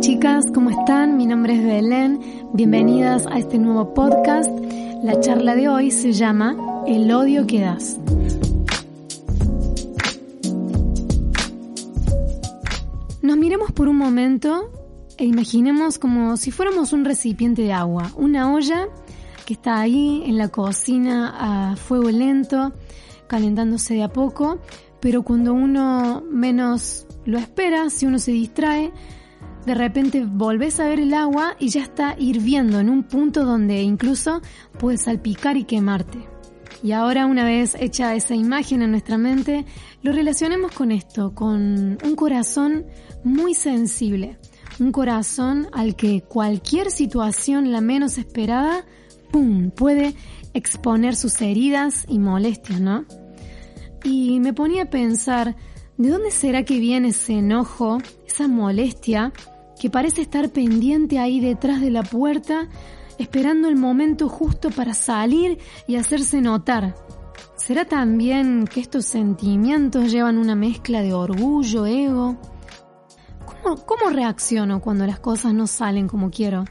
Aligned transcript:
Chicas, 0.00 0.46
¿cómo 0.54 0.70
están? 0.70 1.16
Mi 1.16 1.26
nombre 1.26 1.54
es 1.54 1.64
Belén. 1.64 2.20
Bienvenidas 2.52 3.26
a 3.26 3.38
este 3.38 3.58
nuevo 3.58 3.94
podcast. 3.94 4.48
La 5.02 5.18
charla 5.18 5.56
de 5.56 5.68
hoy 5.68 5.90
se 5.90 6.12
llama 6.12 6.56
El 6.86 7.10
odio 7.10 7.48
que 7.48 7.62
das. 7.62 7.98
Nos 13.22 13.36
miremos 13.36 13.72
por 13.72 13.88
un 13.88 13.96
momento 13.96 14.70
e 15.16 15.24
imaginemos 15.24 15.98
como 15.98 16.36
si 16.36 16.52
fuéramos 16.52 16.92
un 16.92 17.04
recipiente 17.04 17.62
de 17.62 17.72
agua, 17.72 18.12
una 18.16 18.54
olla 18.54 18.86
que 19.46 19.54
está 19.54 19.80
ahí 19.80 20.22
en 20.26 20.38
la 20.38 20.48
cocina 20.48 21.70
a 21.72 21.76
fuego 21.76 22.08
lento, 22.10 22.72
calentándose 23.26 23.94
de 23.94 24.04
a 24.04 24.12
poco, 24.12 24.60
pero 25.00 25.24
cuando 25.24 25.54
uno 25.54 26.22
menos 26.30 27.04
lo 27.24 27.38
espera, 27.38 27.90
si 27.90 28.06
uno 28.06 28.20
se 28.20 28.30
distrae, 28.30 28.92
de 29.68 29.74
repente 29.74 30.24
volvés 30.24 30.80
a 30.80 30.88
ver 30.88 30.98
el 30.98 31.12
agua 31.12 31.54
y 31.58 31.68
ya 31.68 31.82
está 31.82 32.16
hirviendo 32.18 32.80
en 32.80 32.88
un 32.88 33.02
punto 33.02 33.44
donde 33.44 33.82
incluso 33.82 34.40
puede 34.78 34.96
salpicar 34.96 35.58
y 35.58 35.64
quemarte. 35.64 36.26
Y 36.82 36.92
ahora 36.92 37.26
una 37.26 37.44
vez 37.44 37.76
hecha 37.78 38.14
esa 38.14 38.34
imagen 38.34 38.80
en 38.80 38.92
nuestra 38.92 39.18
mente, 39.18 39.66
lo 40.00 40.12
relacionemos 40.12 40.72
con 40.72 40.90
esto, 40.90 41.34
con 41.34 41.98
un 42.02 42.16
corazón 42.16 42.86
muy 43.24 43.52
sensible, 43.52 44.38
un 44.80 44.90
corazón 44.90 45.68
al 45.72 45.96
que 45.96 46.22
cualquier 46.22 46.90
situación 46.90 47.70
la 47.70 47.82
menos 47.82 48.16
esperada, 48.16 48.86
¡pum!, 49.30 49.70
puede 49.70 50.14
exponer 50.54 51.14
sus 51.14 51.42
heridas 51.42 52.06
y 52.08 52.18
molestias, 52.18 52.80
¿no? 52.80 53.04
Y 54.02 54.40
me 54.40 54.54
ponía 54.54 54.84
a 54.84 54.90
pensar, 54.90 55.56
¿de 55.98 56.08
dónde 56.08 56.30
será 56.30 56.64
que 56.64 56.80
viene 56.80 57.08
ese 57.08 57.34
enojo, 57.34 57.98
esa 58.26 58.48
molestia 58.48 59.34
que 59.78 59.90
parece 59.90 60.22
estar 60.22 60.50
pendiente 60.50 61.18
ahí 61.18 61.40
detrás 61.40 61.80
de 61.80 61.90
la 61.90 62.02
puerta, 62.02 62.68
esperando 63.18 63.68
el 63.68 63.76
momento 63.76 64.28
justo 64.28 64.70
para 64.70 64.94
salir 64.94 65.58
y 65.86 65.96
hacerse 65.96 66.40
notar. 66.40 66.94
¿Será 67.56 67.84
también 67.84 68.66
que 68.66 68.80
estos 68.80 69.04
sentimientos 69.04 70.10
llevan 70.10 70.38
una 70.38 70.54
mezcla 70.54 71.02
de 71.02 71.12
orgullo, 71.12 71.86
ego? 71.86 72.38
¿Cómo, 73.44 73.84
¿Cómo, 73.84 74.10
reacciono 74.10 74.80
cuando 74.80 75.06
las 75.06 75.20
cosas 75.20 75.52
no 75.54 75.66
salen 75.66 76.08
como 76.08 76.30
quiero? 76.30 76.64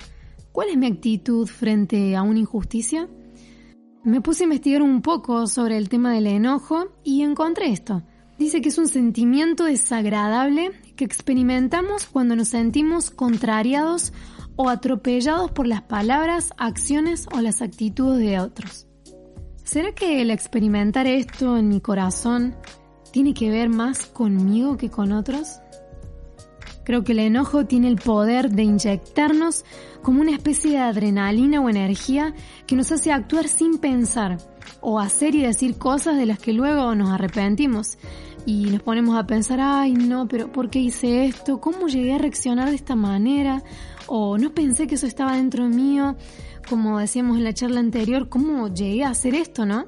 ¿Cuál 0.51 0.69
es 0.69 0.77
mi 0.77 0.87
actitud 0.87 1.47
frente 1.47 2.15
a 2.15 2.23
una 2.23 2.39
injusticia? 2.39 3.07
Me 4.03 4.21
puse 4.21 4.43
a 4.43 4.45
investigar 4.45 4.81
un 4.81 5.01
poco 5.01 5.47
sobre 5.47 5.77
el 5.77 5.89
tema 5.89 6.13
del 6.13 6.27
enojo 6.27 6.87
y 7.03 7.23
encontré 7.23 7.71
esto. 7.71 8.03
Dice 8.39 8.61
que 8.61 8.69
es 8.69 8.77
un 8.77 8.87
sentimiento 8.87 9.65
desagradable 9.65 10.71
que 10.97 11.05
experimentamos 11.05 12.05
cuando 12.05 12.35
nos 12.35 12.49
sentimos 12.49 13.11
contrariados 13.11 14.11
o 14.57 14.67
atropellados 14.67 15.51
por 15.51 15.67
las 15.67 15.83
palabras, 15.83 16.51
acciones 16.57 17.27
o 17.33 17.39
las 17.39 17.61
actitudes 17.61 18.19
de 18.19 18.39
otros. 18.39 18.87
¿Será 19.63 19.93
que 19.93 20.21
el 20.21 20.31
experimentar 20.31 21.07
esto 21.07 21.55
en 21.57 21.69
mi 21.69 21.79
corazón 21.79 22.55
tiene 23.11 23.33
que 23.33 23.49
ver 23.49 23.69
más 23.69 24.07
conmigo 24.07 24.75
que 24.75 24.89
con 24.89 25.13
otros? 25.13 25.59
Creo 26.83 27.03
que 27.03 27.11
el 27.11 27.19
enojo 27.19 27.65
tiene 27.65 27.89
el 27.89 27.97
poder 27.97 28.49
de 28.49 28.63
inyectarnos 28.63 29.65
como 30.01 30.21
una 30.21 30.31
especie 30.31 30.71
de 30.71 30.77
adrenalina 30.79 31.61
o 31.61 31.69
energía 31.69 32.33
que 32.65 32.75
nos 32.75 32.91
hace 32.91 33.11
actuar 33.11 33.47
sin 33.47 33.77
pensar 33.77 34.37
o 34.79 34.99
hacer 34.99 35.35
y 35.35 35.41
decir 35.41 35.77
cosas 35.77 36.17
de 36.17 36.25
las 36.25 36.39
que 36.39 36.53
luego 36.53 36.95
nos 36.95 37.09
arrepentimos 37.09 37.97
y 38.47 38.63
nos 38.67 38.81
ponemos 38.81 39.17
a 39.17 39.27
pensar, 39.27 39.59
ay 39.61 39.91
no, 39.91 40.29
pero 40.29 40.49
¿por 40.49 40.69
qué 40.69 40.79
hice 40.79 41.25
esto? 41.25 41.59
¿Cómo 41.59 41.89
llegué 41.89 42.13
a 42.13 42.17
reaccionar 42.17 42.69
de 42.69 42.75
esta 42.75 42.95
manera? 42.95 43.61
O 44.07 44.37
no 44.37 44.53
pensé 44.53 44.87
que 44.87 44.95
eso 44.95 45.05
estaba 45.05 45.35
dentro 45.35 45.67
mío, 45.67 46.15
como 46.69 46.97
decíamos 46.97 47.37
en 47.37 47.43
la 47.43 47.53
charla 47.53 47.81
anterior, 47.81 48.29
¿cómo 48.29 48.73
llegué 48.73 49.03
a 49.03 49.09
hacer 49.09 49.35
esto, 49.35 49.65
no? 49.65 49.85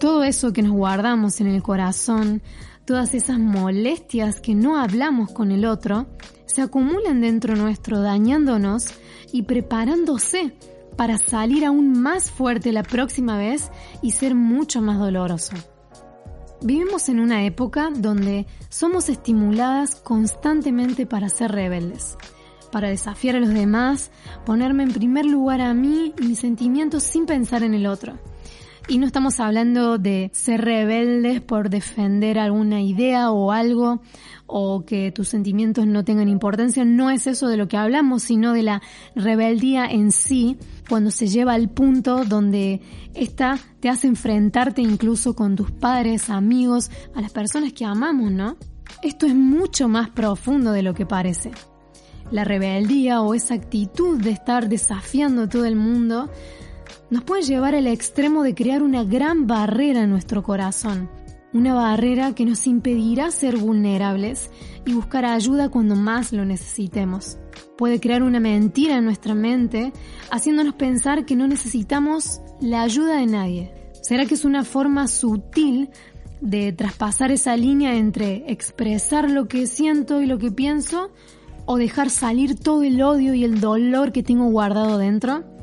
Todo 0.00 0.24
eso 0.24 0.54
que 0.54 0.62
nos 0.62 0.72
guardamos 0.72 1.42
en 1.42 1.48
el 1.48 1.62
corazón, 1.62 2.40
todas 2.86 3.12
esas 3.12 3.38
molestias 3.38 4.40
que 4.40 4.54
no 4.54 4.78
hablamos 4.80 5.30
con 5.30 5.52
el 5.52 5.66
otro, 5.66 6.06
se 6.46 6.62
acumulan 6.62 7.20
dentro 7.20 7.54
nuestro 7.54 8.00
dañándonos 8.00 8.86
y 9.30 9.42
preparándose 9.42 10.54
para 10.96 11.18
salir 11.18 11.66
aún 11.66 12.00
más 12.00 12.30
fuerte 12.30 12.72
la 12.72 12.82
próxima 12.82 13.36
vez 13.36 13.70
y 14.00 14.12
ser 14.12 14.34
mucho 14.34 14.80
más 14.80 14.98
doloroso. 14.98 15.54
Vivimos 16.62 17.08
en 17.08 17.20
una 17.20 17.44
época 17.44 17.90
donde 17.94 18.46
somos 18.70 19.08
estimuladas 19.08 19.96
constantemente 19.96 21.06
para 21.06 21.28
ser 21.28 21.52
rebeldes, 21.52 22.16
para 22.72 22.88
desafiar 22.88 23.36
a 23.36 23.40
los 23.40 23.50
demás, 23.50 24.10
ponerme 24.46 24.84
en 24.84 24.92
primer 24.92 25.26
lugar 25.26 25.60
a 25.60 25.74
mí 25.74 26.14
y 26.18 26.22
mis 26.22 26.38
sentimientos 26.38 27.02
sin 27.02 27.26
pensar 27.26 27.62
en 27.62 27.74
el 27.74 27.86
otro. 27.86 28.18
Y 28.88 28.98
no 28.98 29.06
estamos 29.06 29.40
hablando 29.40 29.98
de 29.98 30.30
ser 30.32 30.60
rebeldes 30.60 31.40
por 31.40 31.70
defender 31.70 32.38
alguna 32.38 32.82
idea 32.82 33.32
o 33.32 33.50
algo 33.50 34.00
o 34.46 34.84
que 34.86 35.10
tus 35.10 35.26
sentimientos 35.28 35.88
no 35.88 36.04
tengan 36.04 36.28
importancia, 36.28 36.84
no 36.84 37.10
es 37.10 37.26
eso 37.26 37.48
de 37.48 37.56
lo 37.56 37.66
que 37.66 37.76
hablamos, 37.76 38.22
sino 38.22 38.52
de 38.52 38.62
la 38.62 38.82
rebeldía 39.16 39.86
en 39.86 40.12
sí, 40.12 40.56
cuando 40.88 41.10
se 41.10 41.26
lleva 41.26 41.54
al 41.54 41.68
punto 41.68 42.24
donde 42.24 42.80
esta 43.12 43.58
te 43.80 43.88
hace 43.88 44.06
enfrentarte 44.06 44.82
incluso 44.82 45.34
con 45.34 45.56
tus 45.56 45.72
padres, 45.72 46.30
amigos, 46.30 46.92
a 47.12 47.20
las 47.20 47.32
personas 47.32 47.72
que 47.72 47.84
amamos, 47.84 48.30
¿no? 48.30 48.56
Esto 49.02 49.26
es 49.26 49.34
mucho 49.34 49.88
más 49.88 50.10
profundo 50.10 50.70
de 50.70 50.84
lo 50.84 50.94
que 50.94 51.06
parece. 51.06 51.50
La 52.30 52.44
rebeldía 52.44 53.20
o 53.20 53.34
esa 53.34 53.54
actitud 53.54 54.22
de 54.22 54.30
estar 54.30 54.68
desafiando 54.68 55.42
a 55.42 55.48
todo 55.48 55.64
el 55.64 55.74
mundo 55.74 56.30
nos 57.10 57.24
puede 57.24 57.42
llevar 57.42 57.74
al 57.74 57.86
extremo 57.86 58.42
de 58.42 58.54
crear 58.54 58.82
una 58.82 59.04
gran 59.04 59.46
barrera 59.46 60.02
en 60.02 60.10
nuestro 60.10 60.42
corazón, 60.42 61.08
una 61.52 61.74
barrera 61.74 62.34
que 62.34 62.44
nos 62.44 62.66
impedirá 62.66 63.30
ser 63.30 63.56
vulnerables 63.56 64.50
y 64.84 64.92
buscar 64.92 65.24
ayuda 65.24 65.70
cuando 65.70 65.96
más 65.96 66.32
lo 66.32 66.44
necesitemos. 66.44 67.38
Puede 67.78 68.00
crear 68.00 68.22
una 68.22 68.40
mentira 68.40 68.96
en 68.96 69.04
nuestra 69.04 69.34
mente, 69.34 69.92
haciéndonos 70.30 70.74
pensar 70.74 71.24
que 71.24 71.36
no 71.36 71.46
necesitamos 71.46 72.40
la 72.60 72.82
ayuda 72.82 73.18
de 73.18 73.26
nadie. 73.26 73.74
¿Será 74.02 74.26
que 74.26 74.34
es 74.34 74.44
una 74.44 74.64
forma 74.64 75.08
sutil 75.08 75.90
de 76.40 76.72
traspasar 76.72 77.30
esa 77.30 77.56
línea 77.56 77.96
entre 77.96 78.50
expresar 78.50 79.30
lo 79.30 79.48
que 79.48 79.66
siento 79.66 80.22
y 80.22 80.26
lo 80.26 80.38
que 80.38 80.50
pienso 80.50 81.10
o 81.64 81.76
dejar 81.76 82.10
salir 82.10 82.58
todo 82.58 82.82
el 82.82 83.02
odio 83.02 83.34
y 83.34 83.44
el 83.44 83.60
dolor 83.60 84.12
que 84.12 84.22
tengo 84.22 84.46
guardado 84.46 84.98
dentro? 84.98 85.55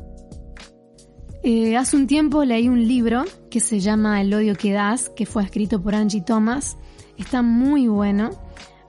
Eh, 1.45 1.75
hace 1.75 1.97
un 1.97 2.07
tiempo 2.07 2.45
leí 2.45 2.69
un 2.69 2.87
libro 2.87 3.25
que 3.51 3.59
se 3.59 3.81
llama 3.81 4.21
El 4.21 4.33
odio 4.33 4.55
que 4.55 4.71
das, 4.71 5.09
que 5.09 5.25
fue 5.25 5.43
escrito 5.43 5.81
por 5.83 5.93
Angie 5.93 6.21
Thomas. 6.21 6.77
Está 7.17 7.41
muy 7.41 7.89
bueno. 7.89 8.29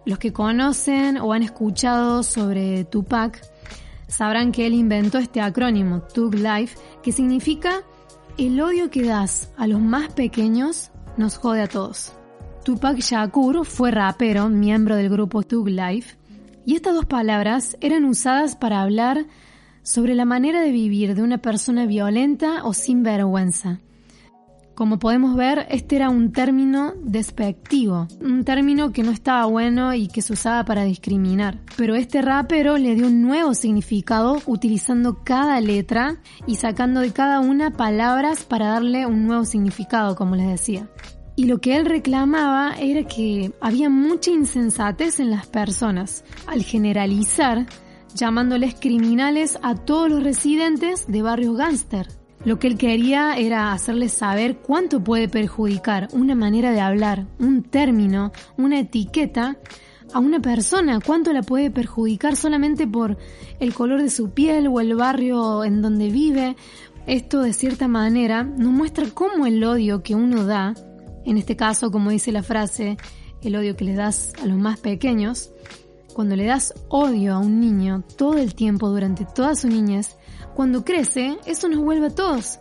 Los 0.05 0.21
que 0.21 0.33
conocen 0.33 1.19
o 1.19 1.33
han 1.33 1.43
escuchado 1.43 2.23
sobre 2.23 2.85
Tupac 2.85 3.41
sabrán 4.07 4.53
que 4.53 4.67
él 4.67 4.75
inventó 4.75 5.19
este 5.19 5.41
acrónimo, 5.41 6.03
Tug 6.03 6.37
Life, 6.37 6.79
que 7.03 7.11
significa 7.11 7.83
el 8.39 8.61
odio 8.61 8.89
que 8.89 9.03
das 9.03 9.51
a 9.57 9.67
los 9.67 9.81
más 9.81 10.13
pequeños 10.13 10.93
nos 11.17 11.37
jode 11.37 11.63
a 11.63 11.67
todos. 11.67 12.13
Tupac 12.65 12.99
Shakur 12.99 13.67
fue 13.67 13.91
rapero, 13.91 14.49
miembro 14.49 14.95
del 14.95 15.11
grupo 15.11 15.43
Tug 15.43 15.69
Life, 15.69 16.17
y 16.65 16.77
estas 16.77 16.95
dos 16.95 17.07
palabras 17.07 17.77
eran 17.81 18.05
usadas 18.05 18.55
para 18.55 18.81
hablar 18.81 19.27
sobre 19.85 20.17
la 20.17 20.25
manera 20.25 20.63
de 20.63 20.73
vivir 20.73 21.15
de 21.15 21.23
una 21.23 21.39
persona 21.39 21.87
violenta 21.87 22.65
o 22.65 22.73
sin 22.73 23.05
vergüenza. 23.05 23.81
Como 24.75 24.99
podemos 24.99 25.37
ver, 25.37 25.69
este 25.71 25.95
era 25.95 26.11
un 26.11 26.33
término 26.33 26.95
despectivo, 27.01 28.09
un 28.21 28.43
término 28.43 28.93
que 28.93 29.05
no 29.05 29.13
estaba 29.13 29.47
bueno 29.47 29.95
y 29.95 30.09
que 30.09 30.21
se 30.21 30.33
usaba 30.33 30.65
para 30.65 30.83
discriminar. 30.83 31.61
Pero 31.77 31.95
este 31.95 32.23
rapero 32.23 32.77
le 32.77 32.97
dio 32.97 33.07
un 33.07 33.23
nuevo 33.23 33.55
significado 33.55 34.39
utilizando 34.47 35.23
cada 35.23 35.61
letra 35.61 36.17
y 36.49 36.57
sacando 36.57 37.01
de 37.01 37.13
cada 37.13 37.39
una 37.39 37.71
palabras 37.71 38.43
para 38.43 38.71
darle 38.71 39.07
un 39.07 39.29
nuevo 39.29 39.45
significado, 39.45 40.17
como 40.17 40.35
les 40.35 40.49
decía. 40.49 40.89
Y 41.37 41.45
lo 41.45 41.61
que 41.61 41.77
él 41.77 41.87
reclamaba 41.87 42.75
era 42.79 43.05
que 43.05 43.53
había 43.61 43.91
mucha 43.91 44.33
insensatez 44.33 45.21
en 45.21 45.31
las 45.31 45.47
personas 45.47 46.25
al 46.49 46.65
generalizar 46.65 47.67
llamándoles 48.15 48.75
criminales 48.75 49.59
a 49.63 49.75
todos 49.75 50.09
los 50.09 50.23
residentes 50.23 51.07
de 51.07 51.23
barrios 51.23 51.57
gángster. 51.57 52.09
Lo 52.45 52.59
que 52.59 52.67
él 52.67 52.77
quería 52.77 53.35
era 53.37 53.73
hacerles 53.73 54.13
saber 54.13 54.59
cuánto 54.59 55.03
puede 55.03 55.29
perjudicar 55.29 56.09
una 56.13 56.35
manera 56.35 56.73
de 56.73 56.81
hablar, 56.81 57.27
un 57.39 57.63
término, 57.63 58.33
una 58.57 58.81
etiqueta 58.81 59.57
a 60.13 60.19
una 60.19 60.41
persona, 60.41 61.01
cuánto 61.01 61.33
la 61.33 61.43
puede 61.43 61.71
perjudicar 61.71 62.37
solamente 62.37 62.87
por 62.87 63.17
el 63.61 63.73
color 63.73 64.03
de 64.03 64.11
su 64.11 64.31
piel 64.31 64.69
o 64.69 64.81
el 64.81 64.95
barrio 64.95 65.65
en 65.65 65.81
donde 65.81 66.11
vive. 66.11 66.55
Esto 67.07 67.41
de 67.41 67.53
cierta 67.53 67.89
manera 67.89 68.45
nos 68.45 68.73
muestra 68.73 69.07
cómo 69.13 69.47
el 69.47 69.65
odio 69.65 70.03
que 70.03 70.15
uno 70.15 70.45
da, 70.45 70.75
en 71.25 71.39
este 71.39 71.57
caso 71.57 71.91
como 71.91 72.11
dice 72.11 72.31
la 72.31 72.43
frase, 72.43 72.99
el 73.43 73.57
odio 73.57 73.75
que 73.75 73.85
le 73.85 73.95
das 73.95 74.33
a 74.43 74.47
los 74.47 74.59
más 74.59 74.81
pequeños, 74.81 75.51
Cuando 76.15 76.37
le 76.37 76.47
das 76.47 76.73
odio 76.89 77.35
a 77.35 77.39
un 77.39 77.59
niño 77.59 78.05
todo 78.17 78.39
el 78.39 78.55
tiempo 78.55 78.89
durante 78.89 79.25
toda 79.25 79.57
su 79.57 79.67
niñez, 79.67 80.17
cuando 80.55 80.85
crece, 80.85 81.37
eso 81.45 81.69
nos 81.69 81.81
vuelve 81.81 82.07
a 82.07 82.15
todos. 82.15 82.61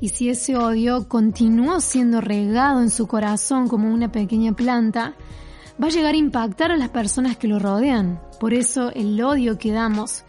Y 0.00 0.08
si 0.08 0.30
ese 0.30 0.56
odio 0.56 1.06
continuó 1.06 1.80
siendo 1.80 2.22
regado 2.22 2.80
en 2.80 2.88
su 2.88 3.06
corazón 3.06 3.68
como 3.68 3.92
una 3.92 4.10
pequeña 4.10 4.54
planta, 4.54 5.14
va 5.80 5.88
a 5.88 5.90
llegar 5.90 6.14
a 6.14 6.18
impactar 6.18 6.72
a 6.72 6.78
las 6.78 6.88
personas 6.88 7.36
que 7.36 7.46
lo 7.46 7.58
rodean. 7.58 8.22
Por 8.40 8.54
eso 8.54 8.90
el 8.90 9.22
odio 9.22 9.58
que 9.58 9.72
damos 9.72 10.24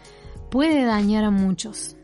puede 0.50 0.84
dañar 0.84 1.24
a 1.24 1.30
muchos. 1.30 1.96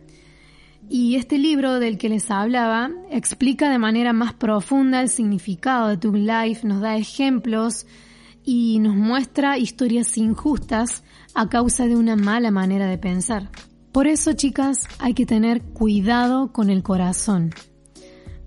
Y 0.88 1.16
este 1.16 1.36
libro 1.36 1.80
del 1.80 1.98
que 1.98 2.08
les 2.08 2.30
hablaba 2.30 2.90
explica 3.10 3.70
de 3.70 3.78
manera 3.78 4.14
más 4.14 4.32
profunda 4.32 5.02
el 5.02 5.10
significado 5.10 5.88
de 5.88 5.98
tu 5.98 6.14
life, 6.14 6.66
nos 6.66 6.80
da 6.80 6.96
ejemplos 6.96 7.86
y 8.44 8.78
nos 8.78 8.96
muestra 8.96 9.58
historias 9.58 10.16
injustas 10.18 11.02
a 11.34 11.48
causa 11.48 11.86
de 11.86 11.96
una 11.96 12.16
mala 12.16 12.50
manera 12.50 12.86
de 12.86 12.98
pensar. 12.98 13.50
Por 13.92 14.06
eso, 14.06 14.32
chicas, 14.32 14.86
hay 14.98 15.14
que 15.14 15.26
tener 15.26 15.62
cuidado 15.62 16.52
con 16.52 16.70
el 16.70 16.82
corazón. 16.82 17.54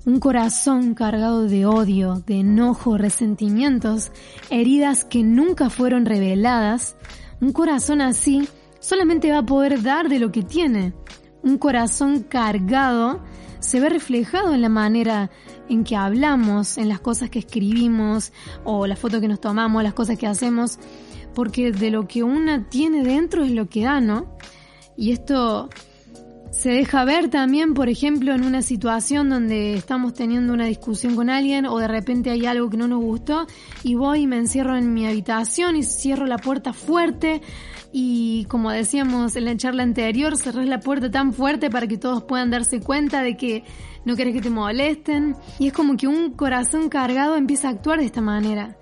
Un 0.05 0.19
corazón 0.19 0.93
cargado 0.93 1.43
de 1.47 1.65
odio, 1.65 2.23
de 2.27 2.39
enojo, 2.39 2.97
resentimientos, 2.97 4.11
heridas 4.49 5.05
que 5.05 5.23
nunca 5.23 5.69
fueron 5.69 6.05
reveladas, 6.05 6.95
un 7.41 7.51
corazón 7.51 8.01
así 8.01 8.47
solamente 8.79 9.31
va 9.31 9.39
a 9.39 9.45
poder 9.45 9.81
dar 9.81 10.09
de 10.09 10.19
lo 10.19 10.31
que 10.31 10.43
tiene. 10.43 10.93
Un 11.45 11.57
corazón 11.57 12.23
cargado 12.23 13.21
se 13.59 13.79
ve 13.79 13.89
reflejado 13.89 14.53
en 14.53 14.61
la 14.61 14.69
manera 14.69 15.29
en 15.69 15.83
que 15.83 15.95
hablamos, 15.95 16.77
en 16.77 16.89
las 16.89 16.99
cosas 16.99 17.29
que 17.29 17.39
escribimos 17.39 18.33
o 18.63 18.87
las 18.87 18.99
fotos 18.99 19.21
que 19.21 19.27
nos 19.27 19.39
tomamos, 19.39 19.83
las 19.83 19.93
cosas 19.93 20.17
que 20.17 20.27
hacemos, 20.27 20.79
porque 21.33 21.71
de 21.71 21.91
lo 21.91 22.07
que 22.07 22.23
una 22.23 22.67
tiene 22.67 23.03
dentro 23.03 23.43
es 23.43 23.51
lo 23.51 23.69
que 23.69 23.83
da, 23.83 24.01
¿no? 24.01 24.25
Y 24.97 25.11
esto 25.11 25.69
se 26.51 26.69
deja 26.69 27.03
ver 27.03 27.29
también, 27.29 27.73
por 27.73 27.89
ejemplo, 27.89 28.33
en 28.33 28.43
una 28.43 28.61
situación 28.61 29.29
donde 29.29 29.73
estamos 29.73 30.13
teniendo 30.13 30.53
una 30.53 30.65
discusión 30.65 31.15
con 31.15 31.29
alguien 31.29 31.65
o 31.65 31.77
de 31.77 31.87
repente 31.87 32.29
hay 32.29 32.45
algo 32.45 32.69
que 32.69 32.77
no 32.77 32.87
nos 32.87 33.03
gustó 33.03 33.45
y 33.83 33.95
voy 33.95 34.21
y 34.21 34.27
me 34.27 34.37
encierro 34.37 34.77
en 34.77 34.93
mi 34.93 35.05
habitación 35.05 35.75
y 35.75 35.83
cierro 35.83 36.25
la 36.25 36.37
puerta 36.37 36.71
fuerte 36.71 37.41
y 37.97 38.43
como 38.49 38.71
decíamos 38.71 39.37
en 39.37 39.45
la 39.45 39.55
charla 39.55 39.83
anterior, 39.83 40.35
cerrás 40.35 40.67
la 40.67 40.81
puerta 40.81 41.09
tan 41.09 41.31
fuerte 41.31 41.69
para 41.69 41.87
que 41.87 41.97
todos 41.97 42.23
puedan 42.23 42.51
darse 42.51 42.81
cuenta 42.81 43.21
de 43.21 43.37
que 43.37 43.63
no 44.03 44.17
querés 44.17 44.33
que 44.33 44.41
te 44.41 44.49
molesten 44.49 45.33
y 45.59 45.67
es 45.67 45.73
como 45.73 45.95
que 45.95 46.05
un 46.05 46.31
corazón 46.31 46.89
cargado 46.89 47.37
empieza 47.37 47.69
a 47.69 47.71
actuar 47.71 47.99
de 47.99 48.05
esta 48.05 48.19
manera. 48.19 48.75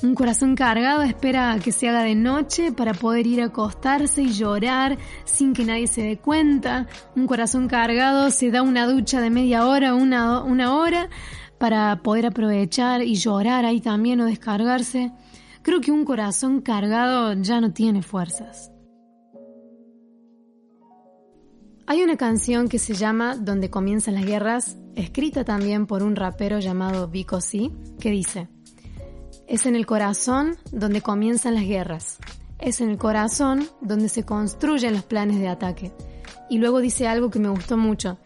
Un 0.00 0.14
corazón 0.14 0.54
cargado 0.54 1.02
espera 1.02 1.50
a 1.50 1.58
que 1.58 1.72
se 1.72 1.88
haga 1.88 2.04
de 2.04 2.14
noche 2.14 2.70
para 2.70 2.94
poder 2.94 3.26
ir 3.26 3.42
a 3.42 3.46
acostarse 3.46 4.22
y 4.22 4.30
llorar 4.30 4.96
sin 5.24 5.52
que 5.52 5.64
nadie 5.64 5.88
se 5.88 6.02
dé 6.02 6.16
cuenta. 6.16 6.86
Un 7.16 7.26
corazón 7.26 7.66
cargado 7.66 8.30
se 8.30 8.52
da 8.52 8.62
una 8.62 8.86
ducha 8.86 9.20
de 9.20 9.30
media 9.30 9.66
hora 9.66 9.96
una, 9.96 10.44
una 10.44 10.76
hora 10.76 11.08
para 11.58 12.00
poder 12.00 12.26
aprovechar 12.26 13.02
y 13.02 13.16
llorar 13.16 13.64
ahí 13.64 13.80
también 13.80 14.20
o 14.20 14.26
descargarse. 14.26 15.10
Creo 15.66 15.80
que 15.80 15.90
un 15.90 16.04
corazón 16.04 16.60
cargado 16.60 17.32
ya 17.42 17.60
no 17.60 17.72
tiene 17.72 18.00
fuerzas. 18.00 18.70
Hay 21.88 22.04
una 22.04 22.16
canción 22.16 22.68
que 22.68 22.78
se 22.78 22.94
llama 22.94 23.34
Donde 23.34 23.68
comienzan 23.68 24.14
las 24.14 24.24
guerras, 24.24 24.76
escrita 24.94 25.42
también 25.42 25.88
por 25.88 26.04
un 26.04 26.14
rapero 26.14 26.60
llamado 26.60 27.08
Vico 27.08 27.40
C, 27.40 27.72
que 27.98 28.12
dice, 28.12 28.48
es 29.48 29.66
en 29.66 29.74
el 29.74 29.86
corazón 29.86 30.56
donde 30.70 31.00
comienzan 31.00 31.54
las 31.56 31.64
guerras. 31.64 32.18
Es 32.60 32.80
en 32.80 32.90
el 32.90 32.96
corazón 32.96 33.66
donde 33.80 34.08
se 34.08 34.24
construyen 34.24 34.92
los 34.92 35.02
planes 35.02 35.40
de 35.40 35.48
ataque. 35.48 35.92
Y 36.48 36.58
luego 36.58 36.78
dice 36.78 37.08
algo 37.08 37.28
que 37.28 37.40
me 37.40 37.48
gustó 37.48 37.76
mucho. 37.76 38.18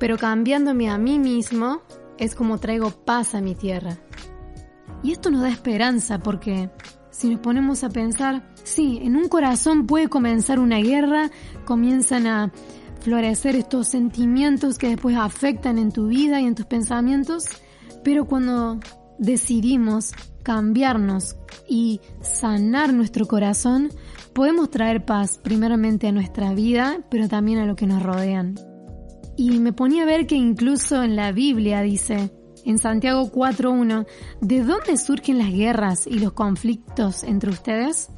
Pero 0.00 0.18
cambiándome 0.18 0.90
a 0.90 0.98
mí 0.98 1.20
mismo 1.20 1.82
es 2.18 2.34
como 2.34 2.58
traigo 2.58 2.90
paz 2.90 3.36
a 3.36 3.40
mi 3.40 3.54
tierra. 3.54 3.96
Y 5.02 5.12
esto 5.12 5.30
nos 5.30 5.42
da 5.42 5.48
esperanza 5.48 6.18
porque 6.18 6.70
si 7.10 7.28
nos 7.28 7.40
ponemos 7.40 7.84
a 7.84 7.90
pensar, 7.90 8.48
sí, 8.62 8.98
en 9.02 9.16
un 9.16 9.28
corazón 9.28 9.86
puede 9.86 10.08
comenzar 10.08 10.58
una 10.58 10.78
guerra, 10.78 11.30
comienzan 11.64 12.26
a 12.26 12.52
florecer 13.00 13.56
estos 13.56 13.88
sentimientos 13.88 14.78
que 14.78 14.88
después 14.88 15.16
afectan 15.16 15.78
en 15.78 15.90
tu 15.90 16.08
vida 16.08 16.40
y 16.40 16.46
en 16.46 16.54
tus 16.54 16.66
pensamientos, 16.66 17.46
pero 18.04 18.26
cuando 18.26 18.78
decidimos 19.18 20.12
cambiarnos 20.42 21.36
y 21.68 22.00
sanar 22.20 22.92
nuestro 22.92 23.26
corazón, 23.26 23.90
podemos 24.32 24.70
traer 24.70 25.04
paz 25.04 25.38
primeramente 25.42 26.08
a 26.08 26.12
nuestra 26.12 26.54
vida, 26.54 27.00
pero 27.10 27.28
también 27.28 27.58
a 27.58 27.66
lo 27.66 27.76
que 27.76 27.86
nos 27.86 28.02
rodean. 28.02 28.54
Y 29.36 29.58
me 29.58 29.72
ponía 29.72 30.02
a 30.02 30.06
ver 30.06 30.26
que 30.26 30.34
incluso 30.34 31.02
en 31.02 31.16
la 31.16 31.32
Biblia 31.32 31.80
dice, 31.80 32.30
en 32.64 32.78
Santiago 32.78 33.30
4.1, 33.30 34.06
¿de 34.40 34.62
dónde 34.62 34.96
surgen 34.96 35.38
las 35.38 35.52
guerras 35.52 36.06
y 36.06 36.18
los 36.18 36.32
conflictos 36.32 37.22
entre 37.22 37.50
ustedes? 37.50 38.08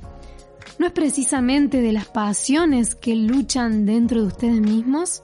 ¿No 0.78 0.86
es 0.86 0.92
precisamente 0.92 1.80
de 1.80 1.92
las 1.92 2.06
pasiones 2.06 2.94
que 2.94 3.14
luchan 3.14 3.86
dentro 3.86 4.20
de 4.20 4.26
ustedes 4.26 4.60
mismos? 4.60 5.22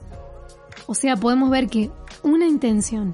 O 0.87 0.95
sea, 0.95 1.15
podemos 1.15 1.49
ver 1.49 1.67
que 1.67 1.91
una 2.23 2.47
intención, 2.47 3.13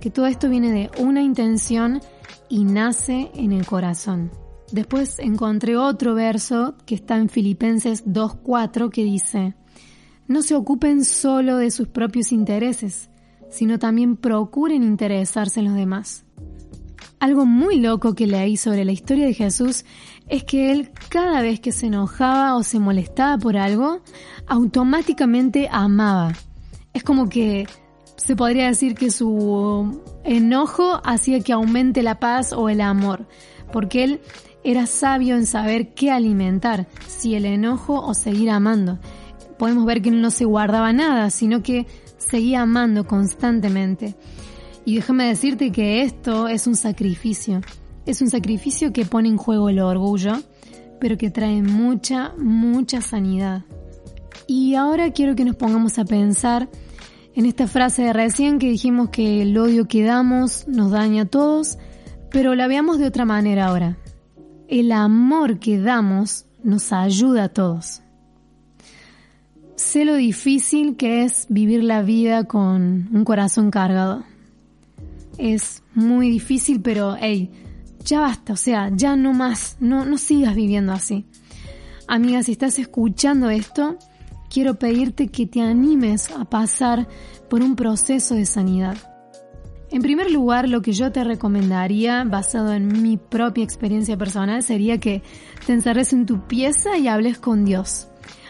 que 0.00 0.10
todo 0.10 0.26
esto 0.26 0.48
viene 0.48 0.72
de 0.72 0.90
una 1.02 1.22
intención 1.22 2.00
y 2.48 2.64
nace 2.64 3.30
en 3.34 3.52
el 3.52 3.66
corazón. 3.66 4.30
Después 4.72 5.18
encontré 5.18 5.76
otro 5.76 6.14
verso 6.14 6.74
que 6.84 6.94
está 6.94 7.16
en 7.16 7.28
Filipenses 7.28 8.04
2.4 8.06 8.90
que 8.90 9.04
dice, 9.04 9.54
no 10.26 10.42
se 10.42 10.54
ocupen 10.54 11.04
solo 11.04 11.56
de 11.56 11.70
sus 11.70 11.88
propios 11.88 12.32
intereses, 12.32 13.08
sino 13.50 13.78
también 13.78 14.16
procuren 14.16 14.82
interesarse 14.82 15.60
en 15.60 15.66
los 15.66 15.74
demás. 15.74 16.24
Algo 17.20 17.46
muy 17.46 17.80
loco 17.80 18.14
que 18.14 18.26
leí 18.26 18.56
sobre 18.56 18.84
la 18.84 18.92
historia 18.92 19.26
de 19.26 19.34
Jesús 19.34 19.84
es 20.28 20.44
que 20.44 20.70
él 20.70 20.90
cada 21.08 21.42
vez 21.42 21.58
que 21.58 21.72
se 21.72 21.86
enojaba 21.86 22.56
o 22.56 22.62
se 22.62 22.78
molestaba 22.78 23.38
por 23.38 23.56
algo, 23.56 24.00
automáticamente 24.46 25.68
amaba. 25.70 26.32
Es 26.92 27.02
como 27.02 27.28
que 27.28 27.66
se 28.16 28.36
podría 28.36 28.66
decir 28.66 28.94
que 28.94 29.10
su 29.10 30.00
enojo 30.24 31.00
hacía 31.04 31.40
que 31.40 31.52
aumente 31.52 32.02
la 32.02 32.20
paz 32.20 32.52
o 32.52 32.68
el 32.68 32.80
amor, 32.80 33.26
porque 33.72 34.04
él 34.04 34.20
era 34.64 34.86
sabio 34.86 35.36
en 35.36 35.46
saber 35.46 35.94
qué 35.94 36.10
alimentar, 36.10 36.86
si 37.06 37.34
el 37.34 37.46
enojo 37.46 38.00
o 38.00 38.14
seguir 38.14 38.50
amando. 38.50 38.98
Podemos 39.58 39.86
ver 39.86 40.02
que 40.02 40.10
no 40.10 40.30
se 40.30 40.44
guardaba 40.44 40.92
nada, 40.92 41.30
sino 41.30 41.62
que 41.62 41.86
seguía 42.30 42.62
amando 42.62 43.06
constantemente. 43.06 44.14
Y 44.84 44.96
déjame 44.96 45.26
decirte 45.26 45.70
que 45.70 46.02
esto 46.02 46.48
es 46.48 46.66
un 46.66 46.76
sacrificio. 46.76 47.60
Es 48.06 48.22
un 48.22 48.30
sacrificio 48.30 48.92
que 48.92 49.04
pone 49.04 49.28
en 49.28 49.36
juego 49.36 49.68
el 49.68 49.80
orgullo, 49.80 50.40
pero 51.00 51.16
que 51.16 51.30
trae 51.30 51.62
mucha, 51.62 52.32
mucha 52.38 53.00
sanidad. 53.00 53.64
Y 54.46 54.74
ahora 54.76 55.12
quiero 55.12 55.36
que 55.36 55.44
nos 55.44 55.56
pongamos 55.56 55.98
a 55.98 56.04
pensar 56.04 56.68
en 57.34 57.46
esta 57.46 57.66
frase 57.66 58.02
de 58.02 58.12
recién 58.12 58.58
que 58.58 58.70
dijimos 58.70 59.10
que 59.10 59.42
el 59.42 59.56
odio 59.58 59.86
que 59.86 60.02
damos 60.02 60.66
nos 60.66 60.90
daña 60.90 61.22
a 61.22 61.26
todos, 61.26 61.78
pero 62.30 62.54
la 62.54 62.66
veamos 62.66 62.98
de 62.98 63.06
otra 63.06 63.24
manera 63.24 63.66
ahora. 63.66 63.98
El 64.68 64.90
amor 64.92 65.58
que 65.58 65.78
damos 65.78 66.46
nos 66.62 66.92
ayuda 66.92 67.44
a 67.44 67.48
todos. 67.48 68.02
Sé 69.78 70.04
lo 70.04 70.16
difícil 70.16 70.96
que 70.96 71.22
es 71.22 71.46
vivir 71.48 71.84
la 71.84 72.02
vida 72.02 72.42
con 72.42 73.08
un 73.12 73.24
corazón 73.24 73.70
cargado. 73.70 74.24
Es 75.38 75.84
muy 75.94 76.28
difícil, 76.30 76.82
pero 76.82 77.14
hey, 77.16 77.52
ya 78.04 78.18
basta, 78.18 78.54
o 78.54 78.56
sea, 78.56 78.90
ya 78.92 79.14
no 79.14 79.32
más, 79.32 79.76
no, 79.78 80.04
no 80.04 80.18
sigas 80.18 80.56
viviendo 80.56 80.92
así. 80.92 81.26
Amiga, 82.08 82.42
si 82.42 82.50
estás 82.50 82.80
escuchando 82.80 83.50
esto, 83.50 83.96
quiero 84.50 84.80
pedirte 84.80 85.28
que 85.28 85.46
te 85.46 85.60
animes 85.60 86.32
a 86.32 86.44
pasar 86.44 87.06
por 87.48 87.62
un 87.62 87.76
proceso 87.76 88.34
de 88.34 88.46
sanidad. 88.46 88.96
En 89.92 90.02
primer 90.02 90.32
lugar, 90.32 90.68
lo 90.68 90.82
que 90.82 90.90
yo 90.90 91.12
te 91.12 91.22
recomendaría, 91.22 92.24
basado 92.24 92.72
en 92.72 93.00
mi 93.00 93.16
propia 93.16 93.62
experiencia 93.62 94.18
personal, 94.18 94.64
sería 94.64 94.98
que 94.98 95.22
te 95.64 95.72
encerres 95.72 96.12
en 96.12 96.26
tu 96.26 96.48
pieza 96.48 96.98
y 96.98 97.06
hables 97.06 97.38
con 97.38 97.64
Dios. 97.64 98.07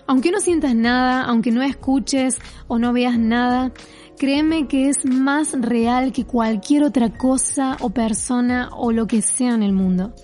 Aunque 0.08 0.30
no 0.30 0.40
sientas 0.40 0.74
nada, 0.74 1.24
aunque 1.24 1.52
no 1.52 1.62
escuches 1.62 2.38
o 2.66 2.78
no 2.78 2.94
veas 2.94 3.18
nada, 3.18 3.72
créeme 4.18 4.66
que 4.66 4.88
es 4.88 5.04
más 5.04 5.52
real 5.52 6.12
que 6.12 6.24
cualquier 6.24 6.82
otra 6.82 7.10
cosa 7.10 7.76
o 7.80 7.90
persona 7.90 8.70
o 8.72 8.90
lo 8.90 9.06
que 9.06 9.20
sea 9.20 9.54
en 9.54 9.62
el 9.62 9.74
mundo. 9.74 10.14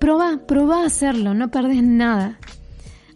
Proba, 0.00 0.40
proba 0.48 0.82
a 0.82 0.86
hacerlo, 0.86 1.34
no 1.34 1.50
perdes 1.50 1.82
nada. 1.82 2.38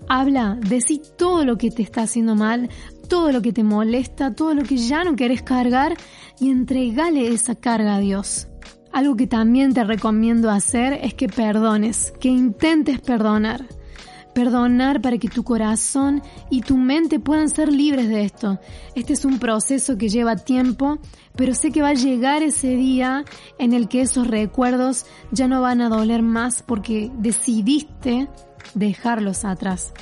Habla, 0.06 0.58
decí 0.60 1.00
todo 1.16 1.46
lo 1.46 1.56
que 1.56 1.70
te 1.70 1.80
está 1.80 2.02
haciendo 2.02 2.34
mal, 2.34 2.68
todo 3.08 3.32
lo 3.32 3.40
que 3.40 3.54
te 3.54 3.64
molesta, 3.64 4.34
todo 4.34 4.52
lo 4.52 4.64
que 4.64 4.76
ya 4.76 5.04
no 5.04 5.16
querés 5.16 5.40
cargar 5.40 5.96
y 6.38 6.50
entregale 6.50 7.28
esa 7.28 7.54
carga 7.54 7.96
a 7.96 8.00
Dios. 8.00 8.48
Algo 8.92 9.16
que 9.16 9.26
también 9.26 9.72
te 9.72 9.82
recomiendo 9.82 10.50
hacer 10.50 10.92
es 11.02 11.14
que 11.14 11.28
perdones, 11.28 12.12
que 12.20 12.28
intentes 12.28 13.00
perdonar. 13.00 13.77
Perdonar 14.38 15.02
para 15.02 15.18
que 15.18 15.26
tu 15.26 15.42
corazón 15.42 16.22
y 16.48 16.60
tu 16.60 16.76
mente 16.76 17.18
puedan 17.18 17.48
ser 17.48 17.72
libres 17.72 18.08
de 18.08 18.22
esto. 18.22 18.60
Este 18.94 19.12
es 19.12 19.24
un 19.24 19.40
proceso 19.40 19.98
que 19.98 20.08
lleva 20.08 20.36
tiempo, 20.36 21.00
pero 21.34 21.54
sé 21.54 21.72
que 21.72 21.82
va 21.82 21.88
a 21.88 21.94
llegar 21.94 22.44
ese 22.44 22.76
día 22.76 23.24
en 23.58 23.72
el 23.72 23.88
que 23.88 24.00
esos 24.00 24.28
recuerdos 24.28 25.06
ya 25.32 25.48
no 25.48 25.60
van 25.60 25.80
a 25.80 25.88
doler 25.88 26.22
más 26.22 26.62
porque 26.62 27.10
decidiste 27.18 28.28
dejarlos 28.74 29.44
atrás. 29.44 29.92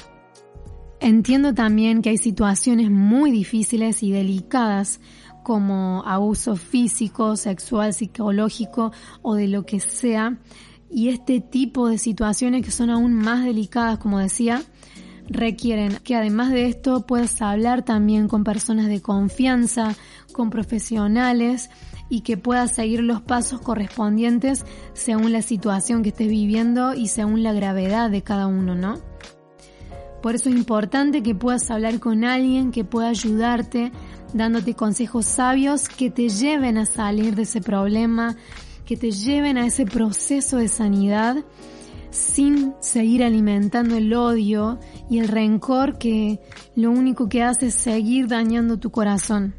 Entiendo 1.00 1.55
también 1.55 2.02
que 2.02 2.11
hay 2.11 2.19
situaciones 2.19 2.90
muy 2.90 3.31
difíciles 3.31 4.02
y 4.02 4.12
delicadas 4.12 5.00
como 5.45 6.02
abuso 6.05 6.57
físico, 6.57 7.37
sexual, 7.37 7.95
psicológico 7.95 8.93
o 9.23 9.35
de 9.35 9.49
lo 9.49 9.64
que 9.64 9.81
sea. 9.81 10.37
Y 10.90 11.09
este 11.09 11.40
tipo 11.40 11.88
de 11.88 11.99
situaciones 11.99 12.64
que 12.64 12.71
son 12.71 12.90
aún 12.90 13.14
más 13.14 13.45
delicadas, 13.45 13.99
como 13.99 14.19
decía, 14.19 14.62
requieren 15.28 15.99
que 16.05 16.14
además 16.14 16.50
de 16.52 16.66
esto 16.66 17.07
puedas 17.07 17.40
hablar 17.43 17.83
también 17.85 18.28
con 18.28 18.45
personas 18.45 18.87
de 18.87 19.02
confianza, 19.02 19.95
con 20.33 20.50
profesionales 20.50 21.71
y 22.09 22.21
que 22.21 22.37
puedas 22.37 22.73
seguir 22.73 23.02
los 23.02 23.21
pasos 23.21 23.61
correspondientes 23.61 24.64
según 24.93 25.33
la 25.33 25.43
situación 25.43 26.02
que 26.02 26.11
estés 26.11 26.28
viviendo 26.28 26.95
y 26.95 27.09
según 27.09 27.43
la 27.43 27.52
gravedad 27.52 28.11
de 28.11 28.23
cada 28.23 28.47
uno, 28.47 28.75
¿no? 28.75 29.00
Por 30.23 30.35
eso 30.35 30.49
es 30.49 30.57
importante 30.57 31.23
que 31.23 31.35
puedas 31.35 31.71
hablar 31.71 32.00
con 32.00 32.25
alguien 32.25 32.73
que 32.73 32.85
pueda 32.85 33.09
ayudarte, 33.09 33.93
dándote 34.35 34.75
consejos 34.75 35.26
sabios 35.26 35.88
que 35.88 36.11
te 36.11 36.28
lleven 36.28 36.78
a 36.78 36.87
salir 36.87 37.35
de 37.35 37.43
ese 37.43 37.61
problema, 37.61 38.37
que 38.87 38.97
te 38.97 39.11
lleven 39.11 39.59
a 39.59 39.66
ese 39.66 39.85
proceso 39.85 40.57
de 40.57 40.69
sanidad 40.69 41.45
sin 42.11 42.73
seguir 42.81 43.23
alimentando 43.23 43.97
el 43.97 44.14
odio 44.14 44.78
y 45.11 45.19
el 45.19 45.28
rencor 45.28 45.99
que 45.99 46.40
lo 46.75 46.90
único 46.90 47.28
que 47.28 47.43
hace 47.43 47.66
es 47.66 47.75
seguir 47.75 48.28
dañando 48.28 48.78
tu 48.78 48.90
corazón. 48.90 49.55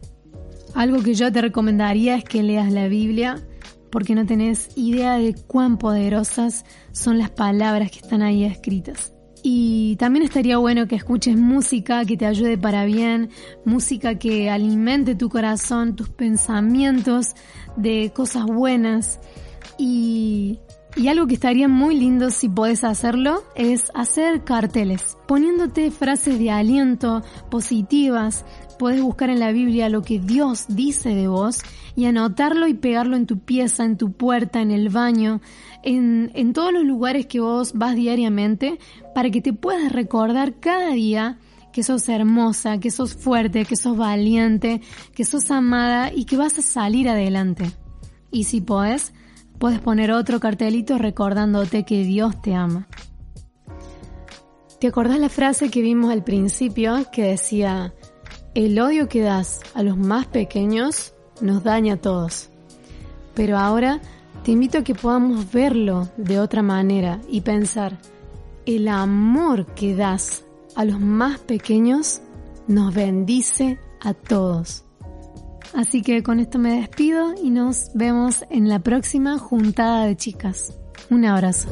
Algo 0.73 1.03
que 1.03 1.13
yo 1.13 1.31
te 1.31 1.41
recomendaría 1.41 2.15
es 2.15 2.23
que 2.23 2.41
leas 2.41 2.71
la 2.71 2.87
Biblia 2.87 3.45
porque 3.91 4.15
no 4.15 4.25
tenés 4.25 4.69
idea 4.75 5.17
de 5.17 5.35
cuán 5.35 5.77
poderosas 5.77 6.65
son 6.91 7.17
las 7.17 7.29
palabras 7.29 7.91
que 7.91 7.99
están 7.99 8.21
ahí 8.21 8.43
escritas. 8.43 9.13
Y 9.43 9.95
también 9.97 10.25
estaría 10.25 10.57
bueno 10.57 10.87
que 10.87 10.95
escuches 10.95 11.37
música 11.37 12.05
que 12.05 12.17
te 12.17 12.25
ayude 12.25 12.57
para 12.57 12.85
bien, 12.85 13.29
música 13.65 14.15
que 14.15 14.49
alimente 14.49 15.15
tu 15.15 15.29
corazón, 15.29 15.95
tus 15.95 16.09
pensamientos 16.09 17.27
de 17.75 18.11
cosas 18.13 18.45
buenas. 18.45 19.19
Y, 19.77 20.59
y 20.97 21.09
algo 21.09 21.27
que 21.27 21.35
estaría 21.35 21.67
muy 21.67 21.95
lindo 21.95 22.31
si 22.31 22.49
puedes 22.49 22.83
hacerlo 22.83 23.43
es 23.55 23.91
hacer 23.93 24.43
carteles, 24.43 25.17
poniéndote 25.27 25.91
frases 25.91 26.39
de 26.39 26.49
aliento 26.49 27.21
positivas. 27.51 28.45
Puedes 28.79 29.01
buscar 29.01 29.29
en 29.29 29.39
la 29.39 29.51
Biblia 29.51 29.89
lo 29.89 30.01
que 30.01 30.19
Dios 30.19 30.65
dice 30.69 31.09
de 31.09 31.27
vos 31.27 31.59
y 31.95 32.05
anotarlo 32.05 32.67
y 32.67 32.73
pegarlo 32.73 33.15
en 33.15 33.27
tu 33.27 33.39
pieza, 33.39 33.85
en 33.85 33.97
tu 33.97 34.11
puerta, 34.11 34.59
en 34.61 34.71
el 34.71 34.89
baño, 34.89 35.39
en, 35.83 36.31
en 36.33 36.53
todos 36.53 36.73
los 36.73 36.83
lugares 36.83 37.27
que 37.27 37.39
vos 37.39 37.73
vas 37.73 37.95
diariamente 37.95 38.79
para 39.13 39.29
que 39.29 39.41
te 39.41 39.53
puedas 39.53 39.91
recordar 39.91 40.59
cada 40.59 40.89
día 40.89 41.37
que 41.71 41.83
sos 41.83 42.09
hermosa, 42.09 42.79
que 42.79 42.89
sos 42.89 43.13
fuerte, 43.13 43.65
que 43.65 43.75
sos 43.75 43.95
valiente, 43.95 44.81
que 45.13 45.25
sos 45.25 45.51
amada 45.51 46.11
y 46.11 46.25
que 46.25 46.37
vas 46.37 46.57
a 46.57 46.63
salir 46.63 47.07
adelante. 47.07 47.65
Y 48.31 48.45
si 48.45 48.61
podés, 48.61 49.13
puedes 49.59 49.79
poner 49.79 50.11
otro 50.11 50.39
cartelito 50.39 50.97
recordándote 50.97 51.83
que 51.83 52.03
Dios 52.03 52.41
te 52.41 52.53
ama. 52.53 52.87
¿Te 54.79 54.87
acordás 54.87 55.19
la 55.19 55.29
frase 55.29 55.71
que 55.71 55.81
vimos 55.81 56.11
al 56.11 56.23
principio 56.23 57.05
que 57.11 57.23
decía, 57.23 57.93
el 58.53 58.79
odio 58.79 59.09
que 59.09 59.21
das 59.21 59.61
a 59.73 59.81
los 59.81 59.97
más 59.97 60.27
pequeños 60.27 61.13
nos 61.41 61.63
daña 61.63 61.95
a 61.95 61.97
todos? 61.97 62.49
Pero 63.33 63.57
ahora 63.57 63.99
te 64.43 64.51
invito 64.51 64.77
a 64.77 64.83
que 64.83 64.93
podamos 64.93 65.51
verlo 65.51 66.09
de 66.17 66.39
otra 66.39 66.61
manera 66.61 67.19
y 67.27 67.41
pensar, 67.41 67.97
el 68.65 68.87
amor 68.87 69.65
que 69.73 69.95
das 69.95 70.43
a 70.75 70.85
los 70.85 70.99
más 70.99 71.39
pequeños 71.39 72.21
nos 72.67 72.93
bendice 72.93 73.79
a 74.01 74.13
todos. 74.13 74.86
Así 75.73 76.01
que 76.01 76.23
con 76.23 76.39
esto 76.39 76.59
me 76.59 76.79
despido 76.79 77.33
y 77.41 77.49
nos 77.49 77.91
vemos 77.93 78.45
en 78.49 78.69
la 78.69 78.79
próxima 78.79 79.37
juntada 79.37 80.05
de 80.05 80.15
chicas. 80.15 80.77
Un 81.09 81.25
abrazo. 81.25 81.69